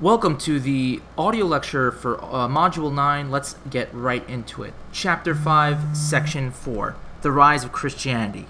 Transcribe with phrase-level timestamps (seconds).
[0.00, 3.30] Welcome to the audio lecture for uh, Module 9.
[3.30, 4.72] Let's get right into it.
[4.92, 8.46] Chapter 5, Section 4 The Rise of Christianity.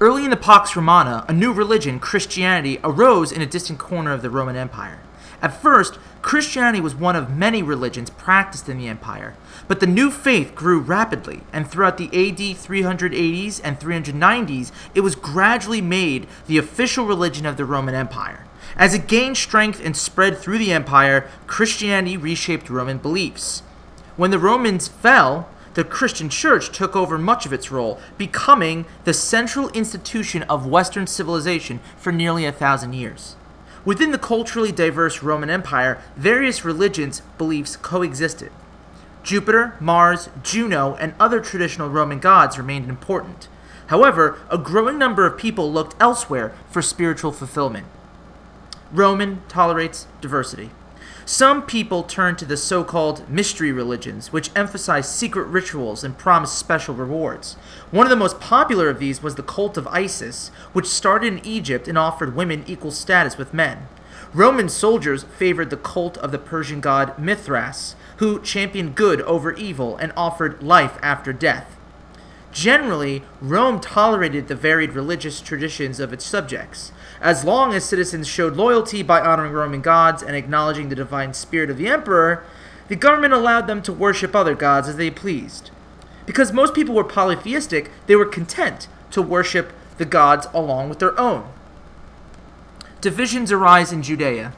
[0.00, 4.20] Early in the Pax Romana, a new religion, Christianity, arose in a distant corner of
[4.20, 5.00] the Roman Empire.
[5.40, 9.34] At first, Christianity was one of many religions practiced in the empire,
[9.68, 15.14] but the new faith grew rapidly, and throughout the AD 380s and 390s, it was
[15.14, 18.46] gradually made the official religion of the Roman Empire.
[18.76, 23.60] As it gained strength and spread through the empire, Christianity reshaped Roman beliefs.
[24.16, 29.14] When the Romans fell, the Christian church took over much of its role, becoming the
[29.14, 33.36] central institution of Western civilization for nearly a thousand years.
[33.84, 38.52] Within the culturally diverse Roman Empire, various religions' beliefs coexisted.
[39.22, 43.48] Jupiter, Mars, Juno, and other traditional Roman gods remained important.
[43.86, 47.86] However, a growing number of people looked elsewhere for spiritual fulfillment.
[48.92, 50.70] Roman tolerates diversity.
[51.24, 56.52] Some people turn to the so called mystery religions, which emphasize secret rituals and promise
[56.52, 57.54] special rewards.
[57.90, 61.46] One of the most popular of these was the cult of Isis, which started in
[61.46, 63.88] Egypt and offered women equal status with men.
[64.34, 69.96] Roman soldiers favored the cult of the Persian god Mithras, who championed good over evil
[69.96, 71.76] and offered life after death.
[72.52, 76.92] Generally, Rome tolerated the varied religious traditions of its subjects.
[77.22, 81.70] As long as citizens showed loyalty by honoring Roman gods and acknowledging the divine spirit
[81.70, 82.44] of the emperor,
[82.88, 85.70] the government allowed them to worship other gods as they pleased.
[86.26, 91.18] Because most people were polytheistic, they were content to worship the gods along with their
[91.18, 91.48] own.
[93.00, 94.52] Divisions arise in Judea.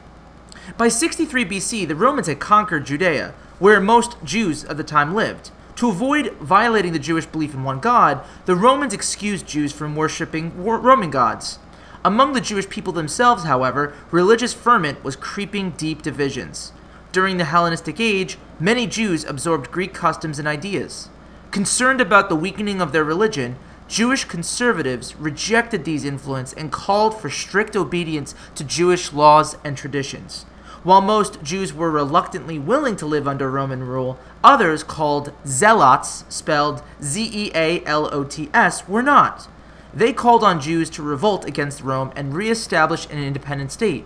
[0.75, 5.51] By 63 BC, the Romans had conquered Judea, where most Jews of the time lived.
[5.75, 10.63] To avoid violating the Jewish belief in one God, the Romans excused Jews from worshipping
[10.63, 11.59] Roman gods.
[12.05, 16.71] Among the Jewish people themselves, however, religious ferment was creeping deep divisions.
[17.11, 21.09] During the Hellenistic Age, many Jews absorbed Greek customs and ideas.
[21.49, 23.55] Concerned about the weakening of their religion,
[23.87, 30.43] Jewish conservatives rejected these influences and called for strict obedience to Jewish laws and traditions.
[30.83, 36.83] While most Jews were reluctantly willing to live under Roman rule, others, called zealots, spelled
[37.01, 39.47] Z E A L O T S, were not.
[39.95, 44.03] They called on Jews to revolt against Rome and reestablish an independent state.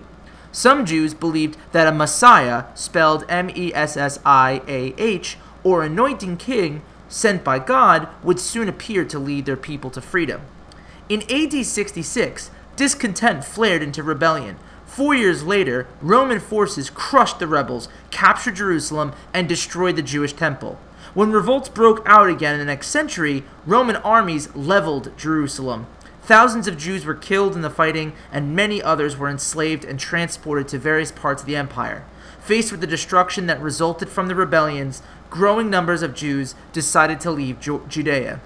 [0.51, 5.83] Some Jews believed that a Messiah, spelled M E S S I A H, or
[5.83, 10.41] anointing king sent by God, would soon appear to lead their people to freedom.
[11.09, 14.57] In AD 66, discontent flared into rebellion,
[14.89, 20.79] Four years later, Roman forces crushed the rebels, captured Jerusalem, and destroyed the Jewish temple.
[21.19, 25.85] When revolts broke out again in the next century, Roman armies leveled Jerusalem.
[26.21, 30.69] Thousands of Jews were killed in the fighting, and many others were enslaved and transported
[30.69, 32.05] to various parts of the empire.
[32.39, 37.31] Faced with the destruction that resulted from the rebellions, growing numbers of Jews decided to
[37.31, 38.39] leave Judea.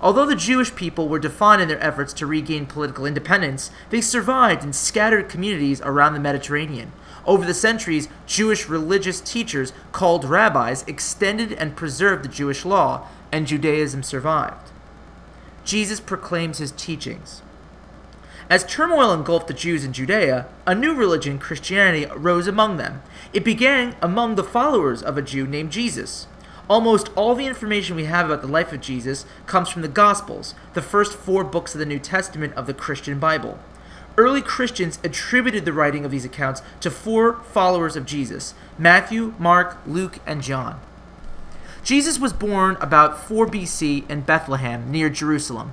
[0.00, 4.62] Although the Jewish people were defined in their efforts to regain political independence, they survived
[4.62, 6.92] in scattered communities around the Mediterranean.
[7.26, 13.46] Over the centuries, Jewish religious teachers, called rabbis, extended and preserved the Jewish law, and
[13.46, 14.70] Judaism survived.
[15.64, 17.42] Jesus proclaims his teachings.
[18.48, 23.02] As turmoil engulfed the Jews in Judea, a new religion, Christianity, arose among them.
[23.32, 26.28] It began among the followers of a Jew named Jesus.
[26.70, 30.54] Almost all the information we have about the life of Jesus comes from the Gospels,
[30.74, 33.58] the first four books of the New Testament of the Christian Bible.
[34.18, 39.78] Early Christians attributed the writing of these accounts to four followers of Jesus Matthew, Mark,
[39.86, 40.80] Luke, and John.
[41.82, 45.72] Jesus was born about 4 BC in Bethlehem, near Jerusalem.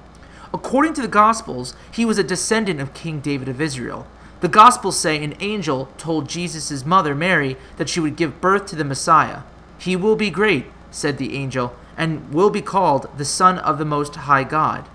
[0.54, 4.06] According to the Gospels, he was a descendant of King David of Israel.
[4.42, 8.76] The Gospels say an angel told Jesus' mother, Mary, that she would give birth to
[8.76, 9.40] the Messiah.
[9.80, 13.86] He will be great said the angel, and will be called the Son of the
[13.86, 14.88] Most High God.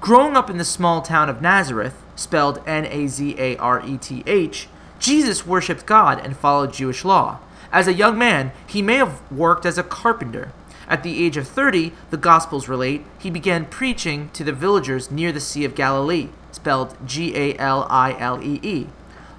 [0.00, 3.96] Growing up in the small town of Nazareth, spelled N A Z A R E
[3.98, 4.68] T H,
[4.98, 7.38] Jesus worshipped God and followed Jewish law.
[7.70, 10.52] As a young man, he may have worked as a carpenter.
[10.88, 15.32] At the age of 30, the Gospels relate, he began preaching to the villagers near
[15.32, 18.86] the Sea of Galilee, spelled G A L I L E E.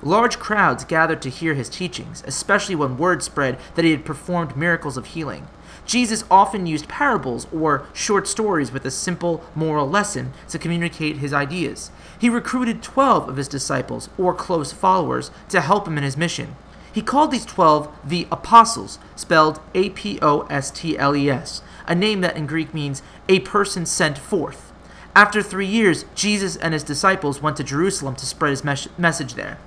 [0.03, 4.55] Large crowds gathered to hear his teachings, especially when word spread that he had performed
[4.55, 5.47] miracles of healing.
[5.87, 11.33] Jesus often used parables or short stories with a simple moral lesson to communicate his
[11.33, 11.91] ideas.
[12.19, 16.57] He recruited 12 of his disciples, or close followers, to help him in his mission.
[16.91, 21.61] He called these 12 the Apostles, spelled A P O S T L E S,
[21.87, 24.73] a name that in Greek means a person sent forth.
[25.15, 29.35] After three years, Jesus and his disciples went to Jerusalem to spread his mes- message
[29.35, 29.57] there.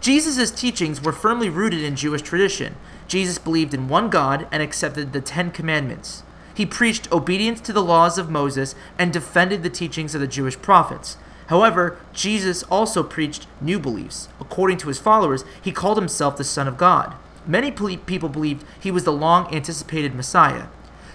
[0.00, 2.76] Jesus' teachings were firmly rooted in Jewish tradition.
[3.10, 6.22] Jesus believed in one God and accepted the Ten Commandments.
[6.54, 10.56] He preached obedience to the laws of Moses and defended the teachings of the Jewish
[10.62, 11.16] prophets.
[11.48, 14.28] However, Jesus also preached new beliefs.
[14.38, 17.16] According to his followers, he called himself the Son of God.
[17.44, 20.66] Many people believed he was the long anticipated Messiah.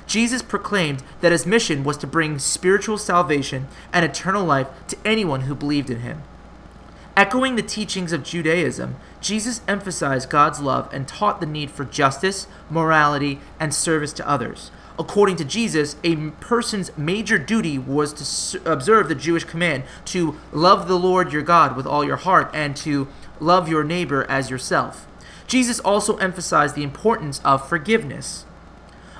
[0.05, 5.41] Jesus proclaimed that his mission was to bring spiritual salvation and eternal life to anyone
[5.41, 6.23] who believed in him.
[7.17, 12.45] Echoing the teachings of Judaism, Jesus emphasized God's love and taught the need for justice,
[12.69, 14.69] morality, and service to others.
[14.99, 18.13] According to Jesus, a person's major duty was
[18.51, 22.49] to observe the Jewish command to love the Lord your God with all your heart
[22.53, 23.07] and to
[23.39, 25.07] love your neighbor as yourself.
[25.47, 28.45] Jesus also emphasized the importance of forgiveness.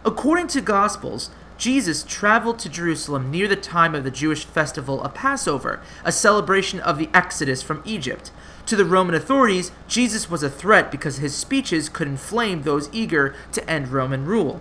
[0.04, 5.14] According to Gospels, Jesus traveled to Jerusalem near the time of the Jewish festival of
[5.14, 8.32] Passover, a celebration of the Exodus from Egypt.
[8.66, 13.34] To the Roman authorities, Jesus was a threat because his speeches could inflame those eager
[13.54, 14.60] to end Roman rule.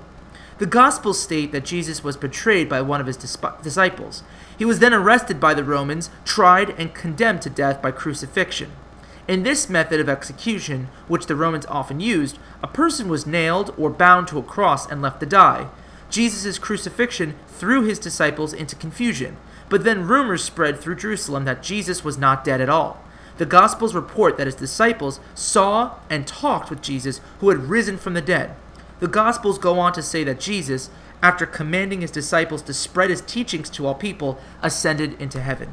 [0.58, 4.23] The Gospels state that Jesus was betrayed by one of his disciples.
[4.56, 8.70] He was then arrested by the Romans, tried, and condemned to death by crucifixion.
[9.26, 13.91] In this method of execution, which the Romans often used, a person was nailed or
[13.91, 15.67] bound to a cross and left to die.
[16.14, 19.37] Jesus' crucifixion threw his disciples into confusion,
[19.69, 23.02] but then rumors spread through Jerusalem that Jesus was not dead at all.
[23.38, 28.14] The Gospels report that his disciples saw and talked with Jesus, who had risen from
[28.14, 28.55] the dead.
[29.00, 30.88] The Gospels go on to say that Jesus,
[31.20, 35.70] after commanding his disciples to spread his teachings to all people, ascended into heaven.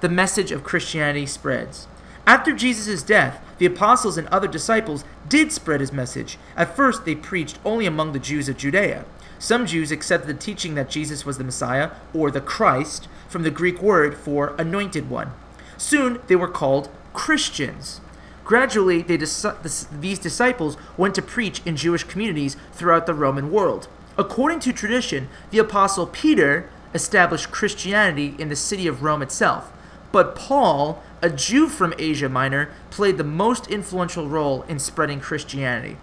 [0.00, 1.86] The message of Christianity spreads.
[2.26, 6.36] After Jesus' death, the apostles and other disciples did spread his message.
[6.56, 9.04] At first, they preached only among the Jews of Judea.
[9.42, 13.50] Some Jews accepted the teaching that Jesus was the Messiah, or the Christ, from the
[13.50, 15.32] Greek word for anointed one.
[15.76, 18.00] Soon, they were called Christians.
[18.44, 23.88] Gradually, these disciples went to preach in Jewish communities throughout the Roman world.
[24.16, 29.72] According to tradition, the apostle Peter established Christianity in the city of Rome itself.
[30.12, 35.96] But Paul, a Jew from Asia Minor, played the most influential role in spreading Christianity.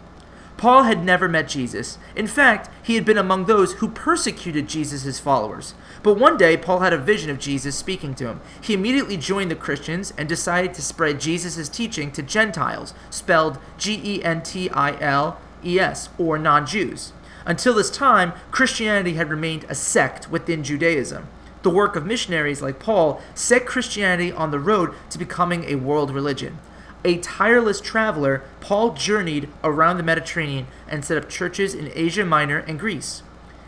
[0.59, 1.97] Paul had never met Jesus.
[2.17, 5.73] In fact, he had been among those who persecuted Jesus' followers.
[6.03, 8.41] But one day, Paul had a vision of Jesus speaking to him.
[8.59, 14.01] He immediately joined the Christians and decided to spread Jesus' teaching to Gentiles, spelled G
[14.03, 17.13] E N T I L E S, or non Jews.
[17.45, 21.29] Until this time, Christianity had remained a sect within Judaism
[21.61, 26.11] the work of missionaries like Paul set Christianity on the road to becoming a world
[26.11, 26.57] religion.
[27.05, 32.59] A tireless traveler, Paul journeyed around the Mediterranean and set up churches in Asia Minor
[32.59, 33.23] and Greece.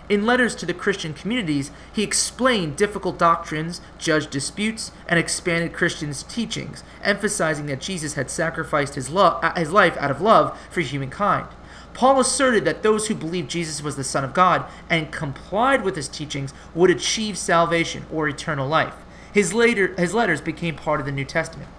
[0.10, 6.24] In letters to the Christian communities, he explained difficult doctrines, judged disputes, and expanded Christians'
[6.24, 10.81] teachings, emphasizing that Jesus had sacrificed his, lo- uh, his life out of love for
[10.81, 11.48] humankind.
[11.94, 15.95] Paul asserted that those who believed Jesus was the Son of God and complied with
[15.95, 18.95] his teachings would achieve salvation or eternal life.
[19.33, 21.69] His, later, his letters became part of the New Testament.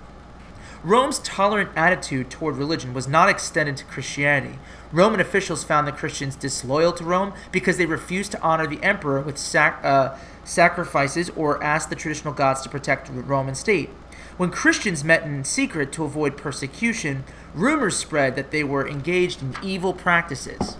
[0.85, 4.59] Rome's tolerant attitude toward religion was not extended to Christianity.
[4.91, 9.21] Roman officials found the Christians disloyal to Rome because they refused to honor the emperor
[9.21, 13.91] with sac- uh, sacrifices or ask the traditional gods to protect the Roman state.
[14.37, 17.23] When Christians met in secret to avoid persecution,
[17.55, 20.79] rumors spread that they were engaged in evil practices.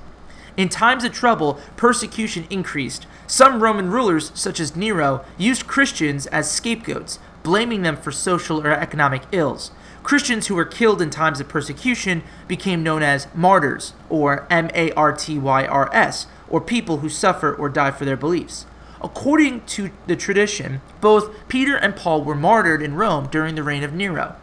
[0.57, 3.07] In times of trouble, persecution increased.
[3.29, 8.73] Some Roman rulers, such as Nero, used Christians as scapegoats, blaming them for social or
[8.73, 9.71] economic ills.
[10.03, 14.93] Christians who were killed in times of persecution became known as martyrs, or M A
[14.93, 18.67] R T Y R S, or people who suffer or die for their beliefs.
[19.01, 23.83] According to the tradition, both Peter and Paul were martyred in Rome during the reign
[23.83, 24.37] of Nero.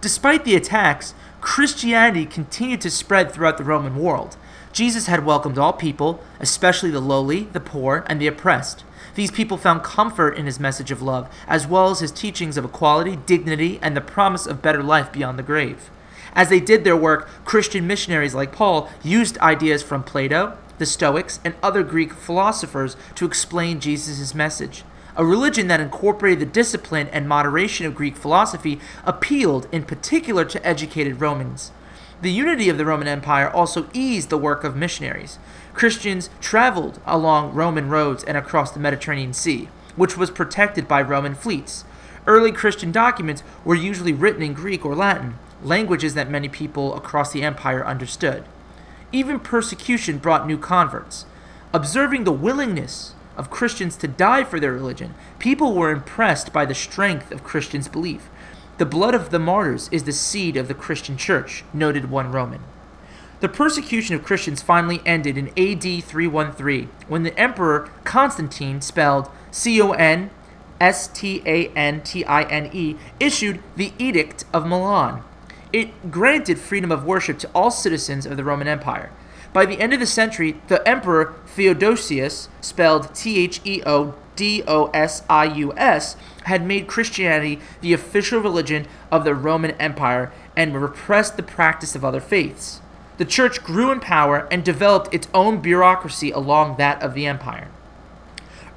[0.00, 4.36] Despite the attacks, Christianity continued to spread throughout the Roman world.
[4.72, 8.84] Jesus had welcomed all people, especially the lowly, the poor, and the oppressed.
[9.14, 12.64] These people found comfort in his message of love, as well as his teachings of
[12.64, 15.90] equality, dignity, and the promise of better life beyond the grave.
[16.34, 21.40] As they did their work, Christian missionaries like Paul used ideas from Plato, the Stoics,
[21.44, 24.82] and other Greek philosophers to explain Jesus' message.
[25.14, 30.66] A religion that incorporated the discipline and moderation of Greek philosophy appealed in particular to
[30.66, 31.70] educated Romans.
[32.22, 35.38] The unity of the Roman Empire also eased the work of missionaries.
[35.74, 41.34] Christians traveled along Roman roads and across the Mediterranean Sea, which was protected by Roman
[41.34, 41.84] fleets.
[42.26, 47.32] Early Christian documents were usually written in Greek or Latin, languages that many people across
[47.32, 48.44] the empire understood.
[49.10, 51.26] Even persecution brought new converts.
[51.74, 56.74] Observing the willingness of Christians to die for their religion, people were impressed by the
[56.74, 58.28] strength of Christians' belief.
[58.78, 62.60] The blood of the martyrs is the seed of the Christian church, noted one Roman.
[63.42, 69.82] The persecution of Christians finally ended in AD 313 when the Emperor Constantine, spelled C
[69.82, 70.30] O N
[70.80, 75.24] S T A N T I N E, issued the Edict of Milan.
[75.72, 79.10] It granted freedom of worship to all citizens of the Roman Empire.
[79.52, 84.62] By the end of the century, the Emperor Theodosius, spelled T H E O D
[84.68, 90.30] O S I U S, had made Christianity the official religion of the Roman Empire
[90.56, 92.80] and repressed the practice of other faiths.
[93.18, 97.68] The church grew in power and developed its own bureaucracy along that of the empire.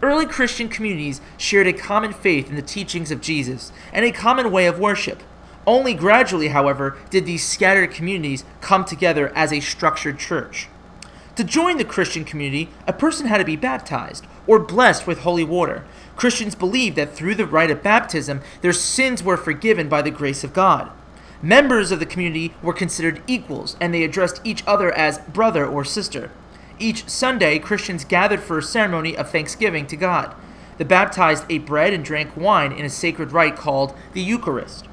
[0.02, 4.52] Early Christian communities shared a common faith in the teachings of Jesus and a common
[4.52, 5.24] way of worship.
[5.66, 10.68] Only gradually, however, did these scattered communities come together as a structured church.
[11.38, 15.44] To join the Christian community, a person had to be baptized or blessed with holy
[15.44, 15.84] water.
[16.16, 20.44] Christians believed that through the rite of baptism, their sins were forgiven by the grace
[20.44, 20.92] of God.
[21.46, 25.86] Members of the community were considered equals, and they addressed each other as brother or
[25.86, 26.32] sister.
[26.80, 30.34] Each Sunday, Christians gathered for a ceremony of thanksgiving to God.
[30.80, 34.88] The baptized ate bread and drank wine in a sacred rite called the Eucharist.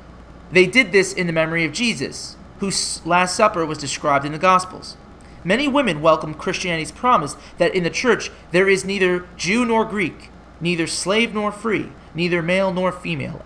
[0.51, 4.39] They did this in the memory of Jesus, whose Last Supper was described in the
[4.39, 4.99] Gospels.
[5.43, 10.29] Many women welcomed Christianity's promise that in the church there is neither Jew nor Greek,
[10.61, 13.41] neither slave nor free, neither male nor female.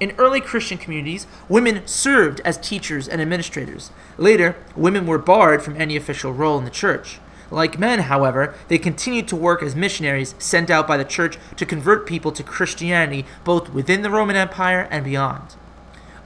[0.00, 3.90] In early Christian communities, women served as teachers and administrators.
[4.16, 7.20] Later, women were barred from any official role in the church.
[7.50, 11.66] Like men, however, they continued to work as missionaries sent out by the church to
[11.66, 15.56] convert people to Christianity both within the Roman Empire and beyond.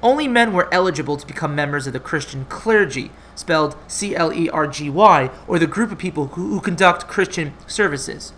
[0.02, 4.50] Only men were eligible to become members of the Christian clergy, spelled C L E
[4.50, 8.34] R G Y, or the group of people who, who, conduct Christian services.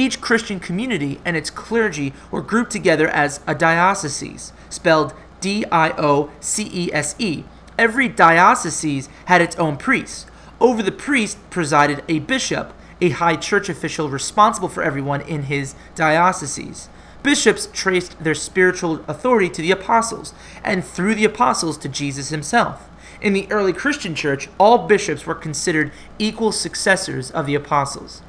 [0.00, 5.90] Each Christian community and its clergy were grouped together as a diocese, spelled D I
[5.98, 7.44] O C E S E.
[7.78, 10.26] Every diocese had its own priest.
[10.58, 15.74] Over the priest presided a bishop, a high church official responsible for everyone in his
[15.94, 16.88] diocese.
[17.22, 20.32] Bishops traced their spiritual authority to the apostles,
[20.64, 22.88] and through the apostles to Jesus himself.
[23.20, 28.22] In the early Christian church, all bishops were considered equal successors of the apostles.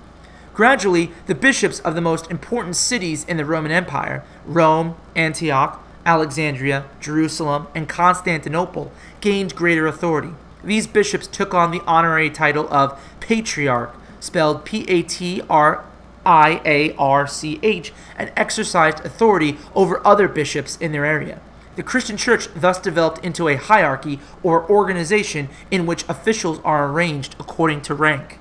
[0.62, 6.86] Gradually, the bishops of the most important cities in the Roman Empire, Rome, Antioch, Alexandria,
[7.00, 8.91] Jerusalem, and Constantinople,
[9.22, 10.36] gained greater authority.
[10.63, 15.84] These bishops took on the honorary title of patriarch, spelled P A T R
[16.27, 21.41] I A R C H, and exercised authority over other bishops in their area.
[21.75, 27.36] The Christian church thus developed into a hierarchy or organization in which officials are arranged
[27.39, 28.38] according to rank.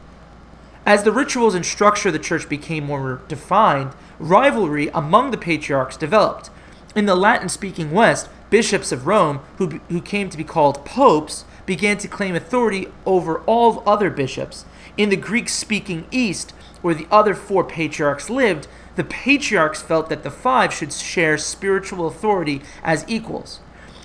[0.90, 5.97] As the rituals and structure of the church became more defined, rivalry among the patriarchs
[5.97, 6.50] developed.
[6.97, 11.44] In the Latin speaking West, bishops of Rome, who, who came to be called popes,
[11.64, 14.64] began to claim authority over all other bishops.
[14.97, 16.50] In the Greek speaking East,
[16.82, 18.66] where the other four patriarchs lived,
[18.97, 23.61] the patriarchs felt that the five should share spiritual authority as equals.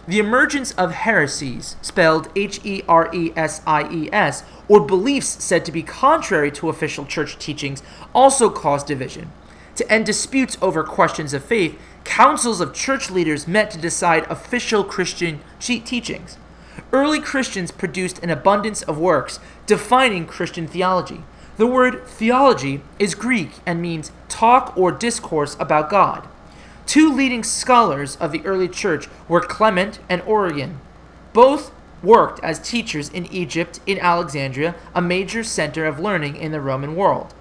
[0.07, 5.43] The emergence of heresies, spelled H E R E S I E S, or beliefs
[5.43, 7.81] said to be contrary to official church teachings,
[8.13, 9.31] also caused division.
[9.77, 14.83] To end disputes over questions of faith, councils of church leaders met to decide official
[14.83, 16.37] Christian teachings.
[16.93, 21.23] Early Christians produced an abundance of works defining Christian theology.
[21.57, 26.27] The word theology is Greek and means talk or discourse about God.
[26.85, 30.79] Two leading scholars of the early church were Clement and Origen.
[31.33, 31.71] Both
[32.03, 36.95] worked as teachers in Egypt, in Alexandria, a major center of learning in the Roman
[36.95, 37.33] world.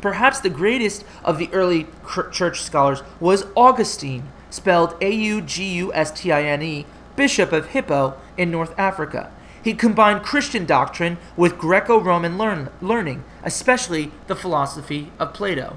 [0.00, 1.86] Perhaps the greatest of the early
[2.32, 6.84] church scholars was Augustine, spelled A U G U S T I N E,
[7.14, 9.30] Bishop of Hippo in North Africa.
[9.62, 15.76] He combined Christian doctrine with Greco Roman learn- learning, especially the philosophy of Plato.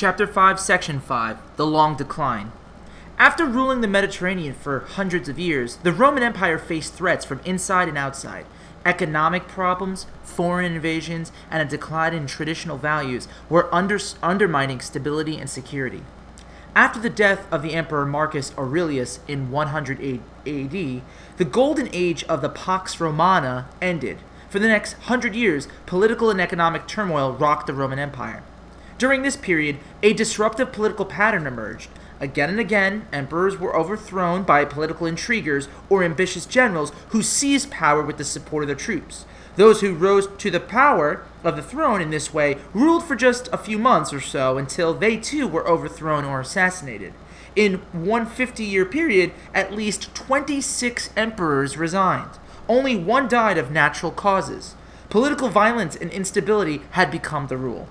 [0.00, 2.52] Chapter 5, Section 5 The Long Decline.
[3.18, 7.86] After ruling the Mediterranean for hundreds of years, the Roman Empire faced threats from inside
[7.86, 8.46] and outside.
[8.86, 15.50] Economic problems, foreign invasions, and a decline in traditional values were under- undermining stability and
[15.50, 16.02] security.
[16.74, 21.02] After the death of the Emperor Marcus Aurelius in 100 AD,
[21.36, 24.16] the golden age of the Pax Romana ended.
[24.48, 28.42] For the next hundred years, political and economic turmoil rocked the Roman Empire.
[29.00, 31.88] During this period, a disruptive political pattern emerged.
[32.20, 38.02] Again and again, emperors were overthrown by political intriguers or ambitious generals who seized power
[38.02, 39.24] with the support of their troops.
[39.56, 43.48] Those who rose to the power of the throne in this way ruled for just
[43.54, 47.14] a few months or so until they too were overthrown or assassinated.
[47.56, 52.38] In one 50 year period, at least 26 emperors resigned.
[52.68, 54.74] Only one died of natural causes.
[55.08, 57.88] Political violence and instability had become the rule.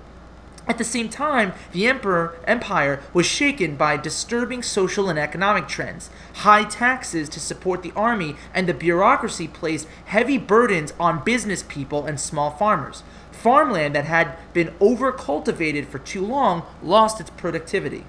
[0.68, 6.10] At the same time, the emperor empire was shaken by disturbing social and economic trends.
[6.34, 12.06] High taxes to support the army and the bureaucracy placed heavy burdens on business people
[12.06, 13.02] and small farmers.
[13.32, 18.04] Farmland that had been overcultivated for too long lost its productivity.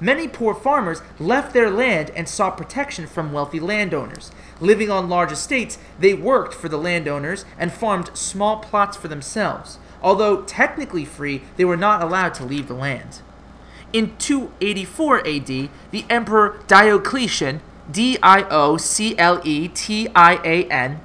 [0.00, 4.30] Many poor farmers left their land and sought protection from wealthy landowners.
[4.60, 9.78] Living on large estates, they worked for the landowners and farmed small plots for themselves.
[10.02, 13.20] Although technically free, they were not allowed to leave the land.
[13.92, 20.64] In 284 AD, the Emperor Diocletian, D I O C L E T I A
[20.68, 21.00] N,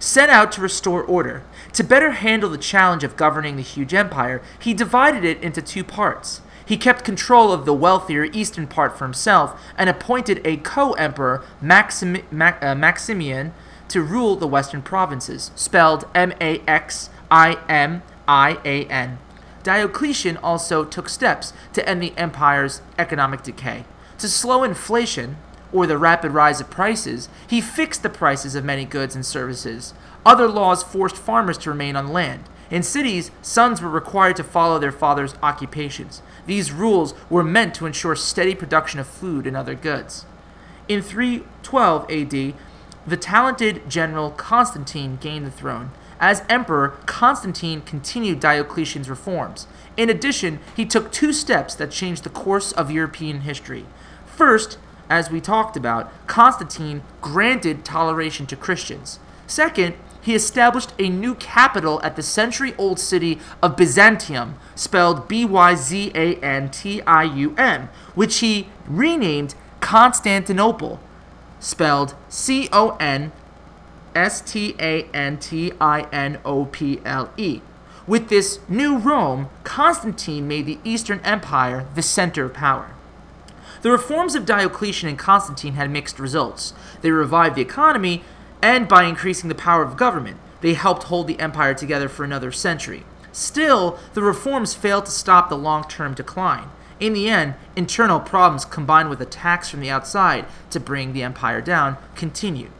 [0.00, 1.42] set out to restore order.
[1.74, 5.84] To better handle the challenge of governing the huge empire, he divided it into two
[5.84, 6.40] parts.
[6.66, 11.44] He kept control of the wealthier eastern part for himself and appointed a co emperor,
[11.60, 13.52] Maxim- Ma- uh, Maximian,
[13.88, 19.18] to rule the western provinces, spelled M A X I M I A N.
[19.62, 23.84] Diocletian also took steps to end the empire's economic decay.
[24.18, 25.36] To slow inflation,
[25.72, 29.92] or the rapid rise of prices, he fixed the prices of many goods and services.
[30.24, 32.44] Other laws forced farmers to remain on land.
[32.70, 36.22] In cities, sons were required to follow their father's occupations.
[36.46, 40.26] These rules were meant to ensure steady production of food and other goods.
[40.88, 42.54] In 312 AD,
[43.06, 45.90] the talented general Constantine gained the throne.
[46.20, 49.66] As emperor, Constantine continued Diocletian's reforms.
[49.96, 53.86] In addition, he took two steps that changed the course of European history.
[54.26, 54.78] First,
[55.10, 59.18] as we talked about, Constantine granted toleration to Christians.
[59.46, 65.44] Second, he established a new capital at the century old city of Byzantium, spelled B
[65.44, 70.98] Y Z A N T I U M, which he renamed Constantinople,
[71.60, 73.32] spelled C O N
[74.14, 77.60] S T A N T I N O P L E.
[78.06, 82.90] With this new Rome, Constantine made the Eastern Empire the center of power.
[83.80, 86.74] The reforms of Diocletian and Constantine had mixed results.
[87.00, 88.22] They revived the economy,
[88.62, 92.52] and by increasing the power of government, they helped hold the empire together for another
[92.52, 93.04] century.
[93.32, 96.70] Still, the reforms failed to stop the long term decline.
[97.00, 101.60] In the end, internal problems combined with attacks from the outside to bring the empire
[101.60, 102.70] down continued.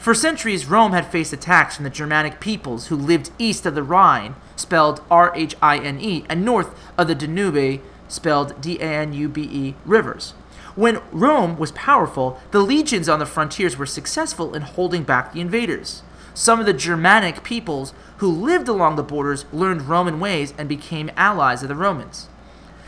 [0.00, 3.82] For centuries, Rome had faced attacks from the Germanic peoples who lived east of the
[3.82, 8.84] Rhine, spelled R H I N E, and north of the Danube, spelled D A
[8.86, 10.30] N U B E, rivers.
[10.74, 15.42] When Rome was powerful, the legions on the frontiers were successful in holding back the
[15.42, 16.02] invaders.
[16.32, 21.10] Some of the Germanic peoples who lived along the borders learned Roman ways and became
[21.14, 22.26] allies of the Romans.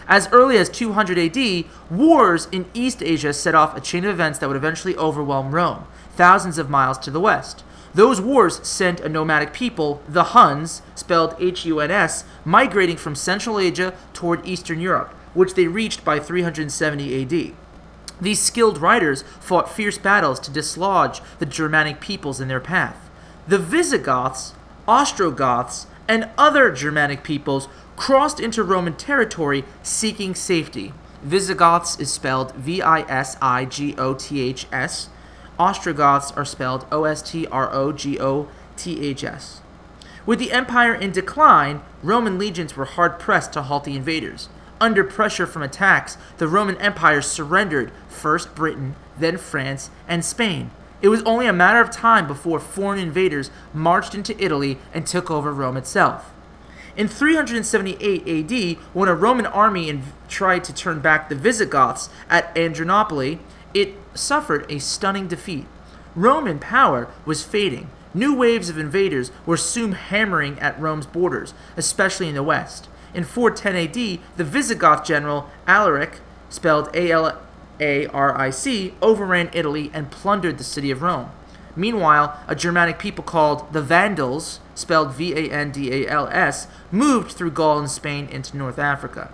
[0.09, 4.39] As early as 200 AD, wars in East Asia set off a chain of events
[4.39, 7.65] that would eventually overwhelm Rome, thousands of miles to the west.
[7.95, 13.15] Those wars sent a nomadic people, the Huns, spelled H U N S, migrating from
[13.15, 17.55] Central Asia toward Eastern Europe, which they reached by 370 AD.
[18.21, 23.11] These skilled riders fought fierce battles to dislodge the Germanic peoples in their path.
[23.49, 24.55] The Visigoths,
[24.87, 30.95] Ostrogoths, and other Germanic peoples crossed into Roman territory seeking safety.
[31.23, 35.09] Visigoths is spelled V I S I G O T H S.
[35.63, 39.61] Ostrogoths are spelled O S T R O G O T H S.
[40.27, 44.49] With the empire in decline, Roman legions were hard pressed to halt the invaders.
[44.81, 50.73] Under pressure from attacks, the Roman Empire surrendered first Britain, then France, and Spain.
[51.01, 55.31] It was only a matter of time before foreign invaders marched into Italy and took
[55.31, 56.33] over Rome itself.
[56.97, 63.39] In 378 AD, when a Roman army tried to turn back the Visigoths at Adrianople,
[63.73, 65.67] it suffered a stunning defeat.
[66.15, 67.91] Roman power was fading.
[68.15, 72.89] New waves of invaders were soon hammering at Rome's borders, especially in the west.
[73.15, 77.41] In 410 AD, the Visigoth general Alaric, spelled A L
[77.81, 81.31] A R I C, overran Italy and plundered the city of Rome.
[81.75, 86.67] Meanwhile, a Germanic people called the Vandals, spelled V A N D A L S,
[86.91, 89.33] moved through Gaul and Spain into North Africa.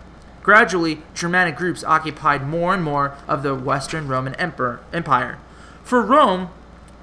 [0.49, 5.39] Gradually, Germanic groups occupied more and more of the Western Roman Empire.
[5.85, 6.49] For Rome,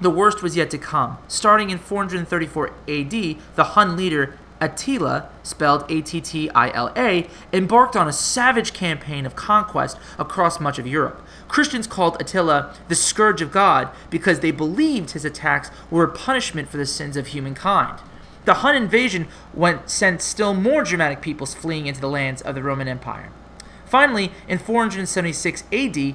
[0.00, 1.18] the worst was yet to come.
[1.28, 3.10] Starting in 434 AD,
[3.54, 8.72] the Hun leader Attila, spelled A T T I L A, embarked on a savage
[8.72, 11.24] campaign of conquest across much of Europe.
[11.46, 16.68] Christians called Attila the Scourge of God because they believed his attacks were a punishment
[16.68, 18.00] for the sins of humankind.
[18.46, 22.62] The Hun invasion went, sent still more Germanic peoples fleeing into the lands of the
[22.62, 23.30] Roman Empire.
[23.84, 26.14] Finally, in 476 AD,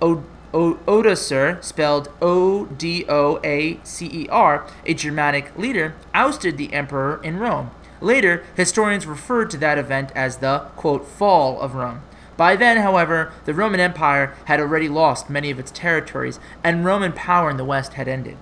[0.00, 7.20] Odoacer, spelled O D O A C E R, a Germanic leader, ousted the emperor
[7.22, 7.70] in Rome.
[8.00, 12.00] Later, historians referred to that event as the, quote, fall of Rome.
[12.38, 17.12] By then, however, the Roman Empire had already lost many of its territories, and Roman
[17.12, 18.38] power in the West had ended.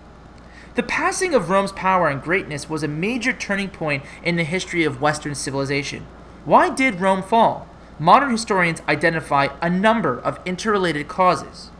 [0.74, 4.82] The passing of Rome's power and greatness was a major turning point in the history
[4.82, 6.04] of Western civilization.
[6.44, 7.68] Why did Rome fall?
[8.00, 11.70] Modern historians identify a number of interrelated causes.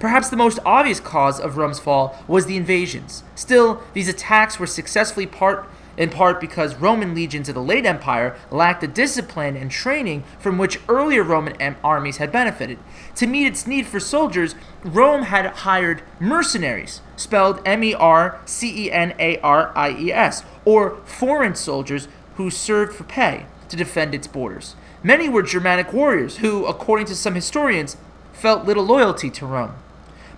[0.00, 3.22] Perhaps the most obvious cause of Rome's fall was the invasions.
[3.36, 8.36] Still, these attacks were successfully part in part because Roman legions of the late Empire
[8.50, 12.78] lacked the discipline and training from which earlier Roman armies had benefited.
[13.16, 18.86] To meet its need for soldiers, Rome had hired mercenaries, spelled M E R C
[18.86, 23.76] E N A R I E S, or foreign soldiers who served for pay to
[23.76, 24.74] defend its borders.
[25.02, 27.96] Many were Germanic warriors who, according to some historians,
[28.32, 29.74] felt little loyalty to Rome.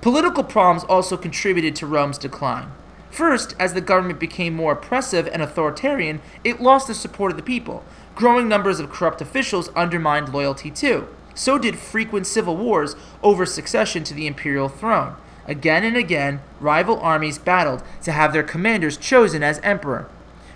[0.00, 2.72] Political problems also contributed to Rome's decline.
[3.12, 7.42] First, as the government became more oppressive and authoritarian, it lost the support of the
[7.42, 7.84] people.
[8.14, 11.06] Growing numbers of corrupt officials undermined loyalty too.
[11.34, 15.16] So did frequent civil wars over succession to the imperial throne.
[15.46, 20.08] Again and again, rival armies battled to have their commanders chosen as emperor.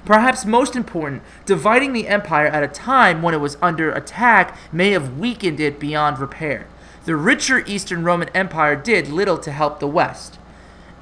[0.07, 4.93] Perhaps most important, dividing the empire at a time when it was under attack may
[4.93, 6.67] have weakened it beyond repair.
[7.05, 10.39] The richer Eastern Roman Empire did little to help the West.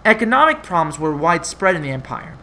[0.05, 2.37] Economic problems were widespread in the empire.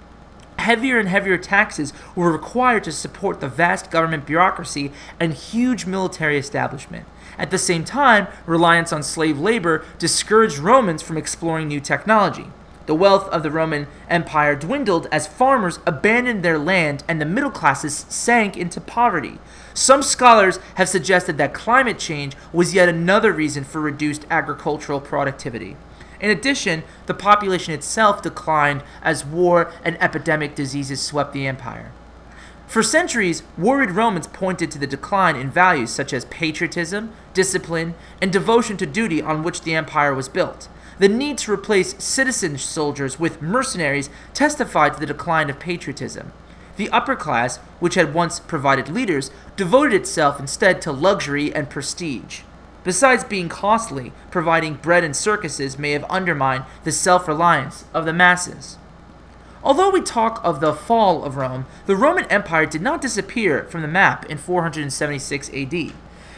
[0.57, 6.39] Heavier and heavier taxes were required to support the vast government bureaucracy and huge military
[6.39, 7.05] establishment.
[7.37, 12.47] At the same time, reliance on slave labor discouraged Romans from exploring new technology.
[12.87, 17.51] The wealth of the Roman Empire dwindled as farmers abandoned their land and the middle
[17.51, 19.37] classes sank into poverty.
[19.75, 25.77] Some scholars have suggested that climate change was yet another reason for reduced agricultural productivity.
[26.21, 31.91] In addition, the population itself declined as war and epidemic diseases swept the empire.
[32.67, 38.31] For centuries, worried Romans pointed to the decline in values such as patriotism, discipline, and
[38.31, 40.69] devotion to duty on which the empire was built.
[40.99, 46.31] The need to replace citizen soldiers with mercenaries testified to the decline of patriotism.
[46.77, 52.41] The upper class, which had once provided leaders, devoted itself instead to luxury and prestige.
[52.83, 58.13] Besides being costly, providing bread and circuses may have undermined the self reliance of the
[58.13, 58.77] masses.
[59.63, 63.83] Although we talk of the fall of Rome, the Roman Empire did not disappear from
[63.83, 65.93] the map in 476 AD.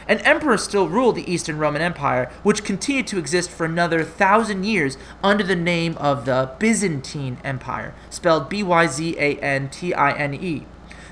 [0.05, 4.65] An emperor still ruled the Eastern Roman Empire, which continued to exist for another thousand
[4.65, 9.93] years under the name of the Byzantine Empire, spelled B Y Z A N T
[9.93, 10.65] I N E.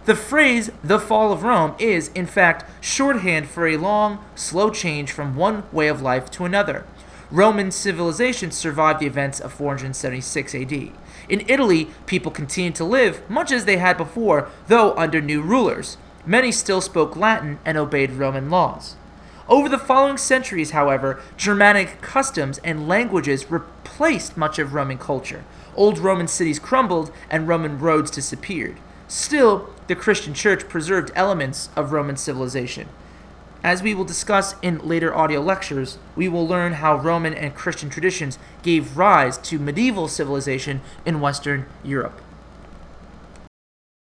[0.06, 5.12] The phrase, the fall of Rome, is, in fact, shorthand for a long, slow change
[5.12, 6.86] from one way of life to another.
[7.30, 10.74] Roman civilization survived the events of 476 AD.
[11.30, 15.98] In Italy, people continued to live much as they had before, though under new rulers.
[16.26, 18.96] Many still spoke Latin and obeyed Roman laws.
[19.48, 25.44] Over the following centuries, however, Germanic customs and languages replaced much of Roman culture.
[25.76, 28.78] Old Roman cities crumbled and Roman roads disappeared.
[29.08, 32.88] Still, the Christian church preserved elements of Roman civilization.
[33.62, 37.90] As we will discuss in later audio lectures, we will learn how Roman and Christian
[37.90, 42.22] traditions gave rise to medieval civilization in Western Europe.